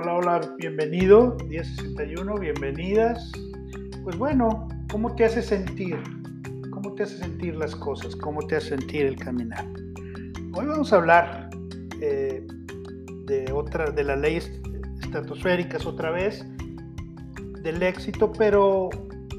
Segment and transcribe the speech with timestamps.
[0.00, 3.32] Hola, hola, bienvenido, 1061, bienvenidas.
[4.04, 5.98] Pues bueno, ¿cómo te hace sentir?
[6.70, 8.14] ¿Cómo te hace sentir las cosas?
[8.14, 9.66] ¿Cómo te hace sentir el caminar?
[10.54, 11.50] Hoy vamos a hablar
[12.00, 12.46] eh,
[13.26, 14.52] de otra, de las leyes
[15.02, 16.46] estratosféricas otra vez,
[17.64, 18.90] del éxito, pero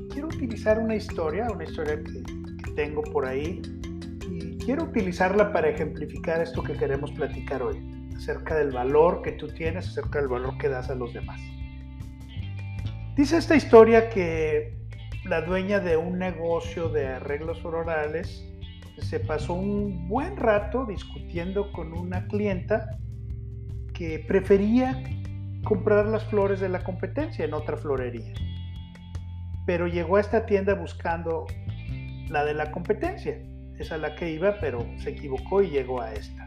[0.09, 3.61] quiero utilizar una historia, una historia que, que tengo por ahí,
[4.29, 9.47] y quiero utilizarla para ejemplificar esto que queremos platicar hoy acerca del valor que tú
[9.47, 11.39] tienes, acerca del valor que das a los demás.
[13.15, 14.77] Dice esta historia que
[15.23, 18.45] la dueña de un negocio de arreglos florales
[18.97, 22.97] se pasó un buen rato discutiendo con una clienta
[23.93, 25.01] que prefería
[25.63, 28.33] comprar las flores de la competencia en otra florería.
[29.65, 31.45] Pero llegó a esta tienda buscando
[32.29, 33.41] la de la competencia.
[33.77, 36.38] Es la que iba, pero se equivocó y llegó a esta.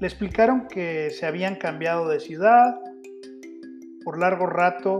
[0.00, 2.76] Le explicaron que se habían cambiado de ciudad,
[4.04, 4.96] por largo rato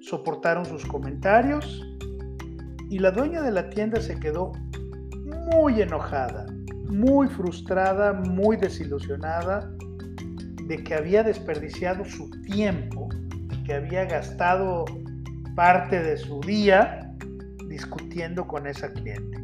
[0.00, 1.82] soportaron sus comentarios
[2.90, 4.52] y la dueña de la tienda se quedó
[5.52, 6.46] muy enojada,
[6.88, 9.70] muy frustrada, muy desilusionada
[10.66, 13.08] de que había desperdiciado su tiempo,
[13.64, 14.84] que había gastado
[15.56, 17.14] parte de su día
[17.66, 19.38] discutiendo con esa cliente.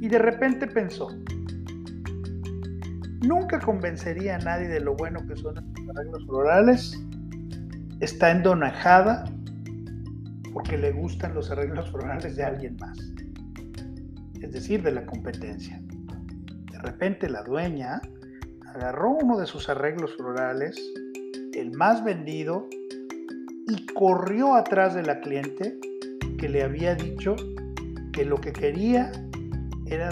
[0.00, 1.08] Y de repente pensó,
[3.22, 7.00] nunca convencería a nadie de lo bueno que son los arreglos florales.
[8.00, 9.24] Está endonajada
[10.52, 12.98] porque le gustan los arreglos florales de alguien más,
[14.40, 15.80] es decir, de la competencia.
[16.72, 18.00] De repente la dueña
[18.74, 20.76] agarró uno de sus arreglos florales,
[21.54, 22.68] el más vendido,
[23.68, 25.78] y corrió atrás de la cliente
[26.38, 27.36] que le había dicho
[28.12, 29.12] que lo que quería
[29.86, 30.10] era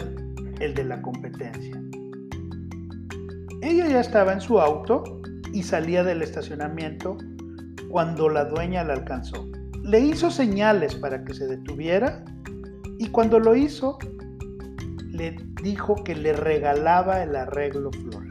[0.60, 1.82] el de la competencia.
[3.60, 5.20] Ella ya estaba en su auto
[5.52, 7.18] y salía del estacionamiento
[7.90, 9.48] cuando la dueña la alcanzó.
[9.82, 12.24] Le hizo señales para que se detuviera
[12.98, 13.98] y cuando lo hizo
[15.10, 18.28] le dijo que le regalaba el arreglo floral.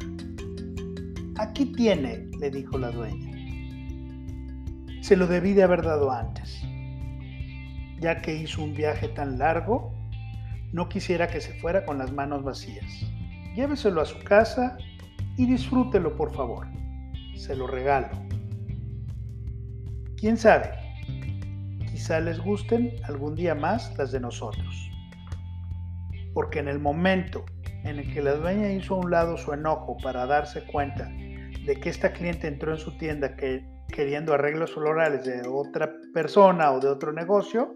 [1.37, 3.33] Aquí tiene, le dijo la dueña.
[5.01, 6.61] Se lo debí de haber dado antes.
[7.99, 9.93] Ya que hizo un viaje tan largo,
[10.71, 12.85] no quisiera que se fuera con las manos vacías.
[13.55, 14.77] Lléveselo a su casa
[15.37, 16.67] y disfrútelo por favor.
[17.35, 18.09] Se lo regalo.
[20.17, 20.71] ¿Quién sabe?
[21.91, 24.91] Quizá les gusten algún día más las de nosotros.
[26.33, 27.45] Porque en el momento
[27.83, 31.79] en el que la dueña hizo a un lado su enojo para darse cuenta de
[31.79, 36.79] que esta cliente entró en su tienda que, queriendo arreglos florales de otra persona o
[36.79, 37.75] de otro negocio,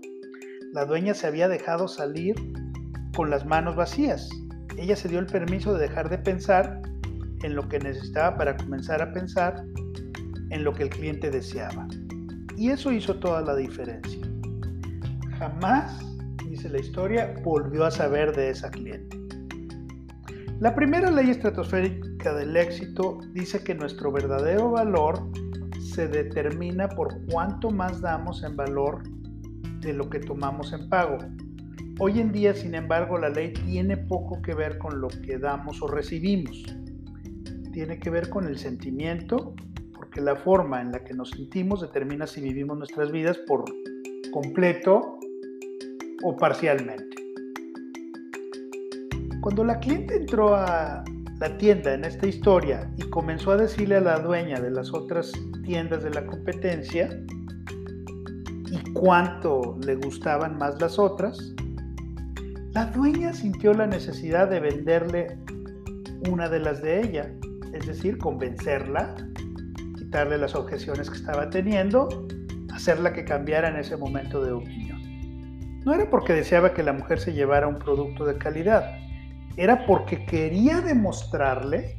[0.73, 2.35] la dueña se había dejado salir
[3.15, 4.29] con las manos vacías.
[4.77, 6.81] Ella se dio el permiso de dejar de pensar
[7.43, 9.63] en lo que necesitaba para comenzar a pensar
[10.49, 11.87] en lo que el cliente deseaba.
[12.57, 14.19] Y eso hizo toda la diferencia.
[15.39, 16.05] Jamás,
[16.47, 19.17] dice la historia, volvió a saber de esa cliente.
[20.59, 25.27] La primera ley estratosférica del éxito dice que nuestro verdadero valor
[25.79, 29.01] se determina por cuánto más damos en valor
[29.79, 31.17] de lo que tomamos en pago.
[31.99, 35.81] Hoy en día, sin embargo, la ley tiene poco que ver con lo que damos
[35.81, 36.63] o recibimos
[37.71, 39.55] tiene que ver con el sentimiento,
[39.95, 43.65] porque la forma en la que nos sentimos determina si vivimos nuestras vidas por
[44.31, 45.17] completo
[46.23, 47.15] o parcialmente.
[49.41, 51.03] Cuando la cliente entró a
[51.39, 55.31] la tienda en esta historia y comenzó a decirle a la dueña de las otras
[55.63, 57.09] tiendas de la competencia
[58.69, 61.55] y cuánto le gustaban más las otras,
[62.73, 65.37] la dueña sintió la necesidad de venderle
[66.29, 67.33] una de las de ella
[67.73, 69.15] es decir, convencerla,
[69.97, 72.27] quitarle las objeciones que estaba teniendo,
[72.73, 75.01] hacerla que cambiara en ese momento de opinión.
[75.83, 78.97] No era porque deseaba que la mujer se llevara un producto de calidad,
[79.57, 81.97] era porque quería demostrarle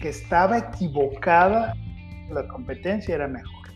[0.00, 1.74] que estaba equivocada,
[2.30, 3.68] la competencia era mejor.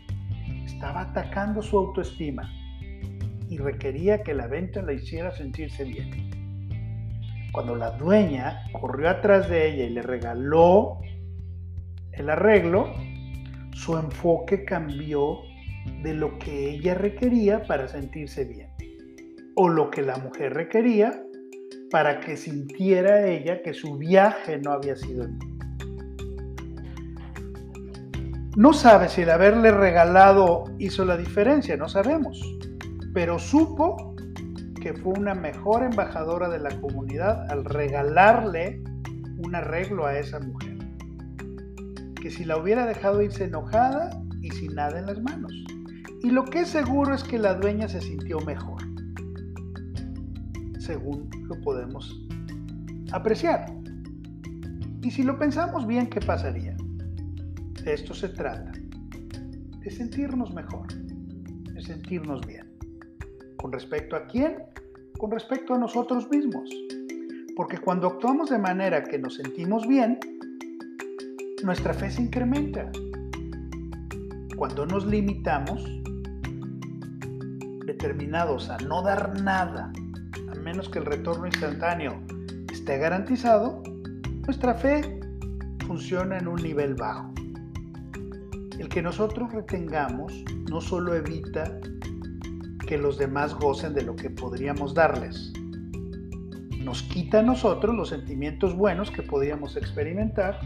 [0.64, 2.50] Estaba atacando su autoestima
[3.48, 6.28] y requería que la venta la hiciera sentirse bien.
[7.52, 11.00] Cuando la dueña corrió atrás de ella y le regaló
[12.18, 12.92] el arreglo,
[13.72, 15.38] su enfoque cambió
[16.02, 18.68] de lo que ella requería para sentirse bien
[19.54, 21.22] o lo que la mujer requería
[21.90, 25.26] para que sintiera ella que su viaje no había sido
[28.56, 32.40] No sabe si el haberle regalado hizo la diferencia, no sabemos,
[33.14, 34.14] pero supo
[34.80, 38.82] que fue una mejor embajadora de la comunidad al regalarle
[39.38, 40.77] un arreglo a esa mujer.
[42.20, 44.10] Que si la hubiera dejado irse enojada
[44.42, 45.52] y sin nada en las manos.
[46.22, 48.82] Y lo que es seguro es que la dueña se sintió mejor,
[50.78, 52.26] según lo podemos
[53.12, 53.72] apreciar.
[55.02, 56.76] Y si lo pensamos bien, ¿qué pasaría?
[57.84, 58.72] De esto se trata,
[59.80, 60.88] de sentirnos mejor,
[61.72, 62.66] de sentirnos bien.
[63.56, 64.56] ¿Con respecto a quién?
[65.18, 66.68] Con respecto a nosotros mismos.
[67.56, 70.18] Porque cuando actuamos de manera que nos sentimos bien,
[71.62, 72.90] nuestra fe se incrementa.
[74.56, 75.84] Cuando nos limitamos,
[77.86, 79.92] determinados a no dar nada,
[80.50, 82.20] a menos que el retorno instantáneo
[82.72, 83.82] esté garantizado,
[84.46, 85.20] nuestra fe
[85.86, 87.32] funciona en un nivel bajo.
[88.78, 90.32] El que nosotros retengamos
[90.70, 91.78] no solo evita
[92.86, 95.52] que los demás gocen de lo que podríamos darles,
[96.78, 100.58] nos quita a nosotros los sentimientos buenos que podríamos experimentar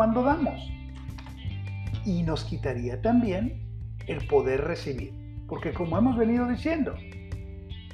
[0.00, 0.58] cuando damos.
[2.06, 3.60] Y nos quitaría también
[4.06, 5.12] el poder recibir.
[5.46, 6.94] Porque como hemos venido diciendo,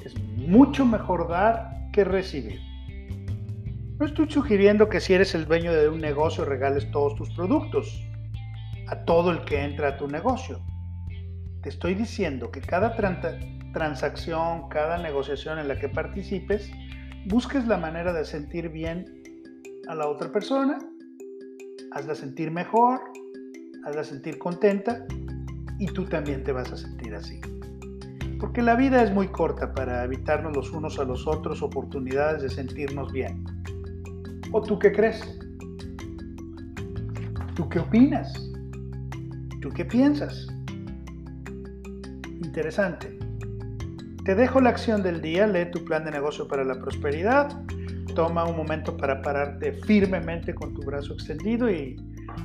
[0.05, 2.61] es mucho mejor dar que recibir.
[3.99, 8.01] No estoy sugiriendo que si eres el dueño de un negocio regales todos tus productos
[8.87, 10.61] a todo el que entra a tu negocio.
[11.65, 12.95] Te estoy diciendo que cada
[13.73, 16.71] transacción, cada negociación en la que participes,
[17.27, 19.25] busques la manera de sentir bien
[19.89, 20.79] a la otra persona
[21.97, 23.01] hazla sentir mejor,
[23.87, 25.07] hazla sentir contenta
[25.79, 27.41] y tú también te vas a sentir así.
[28.39, 32.51] Porque la vida es muy corta para evitarnos los unos a los otros oportunidades de
[32.51, 33.43] sentirnos bien.
[34.53, 35.23] ¿O tú qué crees?
[37.55, 38.31] ¿Tú qué opinas?
[39.63, 40.49] ¿Tú qué piensas?
[42.45, 43.19] Interesante.
[44.27, 47.49] Te dejo la acción del día, lee tu plan de negocio para la prosperidad
[48.17, 51.97] toma un momento para pararte firmemente con tu brazo extendido y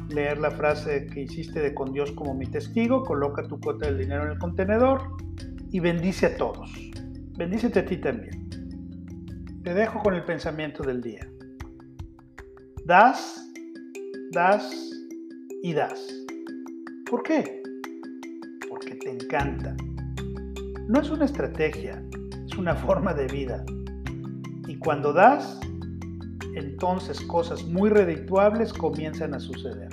[0.10, 4.00] leer la frase que hiciste de con Dios como mi testigo, coloca tu cuota del
[4.00, 5.02] dinero en el contenedor
[5.72, 6.70] y bendice a todos.
[7.38, 8.50] Bendícete a ti también.
[9.64, 11.26] Te dejo con el pensamiento del día.
[12.86, 13.50] Das,
[14.32, 14.70] das
[15.64, 16.06] y das.
[17.10, 17.64] ¿Por qué?
[18.68, 19.74] Porque te encanta.
[20.90, 22.04] No es una estrategia,
[22.46, 23.64] es una forma de vida.
[24.84, 25.60] Cuando das,
[26.56, 29.90] entonces cosas muy redituables comienzan a suceder.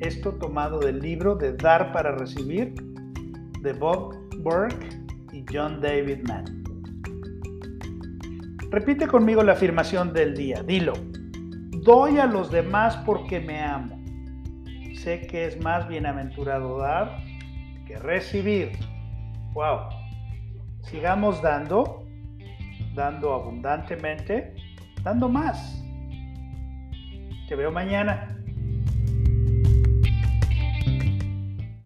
[0.00, 2.74] Esto tomado del libro de Dar para Recibir
[3.62, 4.88] de Bob Burke
[5.32, 6.64] y John David Mann.
[8.72, 10.64] Repite conmigo la afirmación del día.
[10.64, 10.94] Dilo.
[11.84, 14.02] Doy a los demás porque me amo.
[14.96, 17.22] Sé que es más bienaventurado dar
[17.86, 18.72] que recibir.
[19.54, 19.82] Wow.
[20.82, 22.07] Sigamos dando
[22.98, 24.54] dando abundantemente,
[25.04, 25.80] dando más.
[27.48, 28.37] Te veo mañana.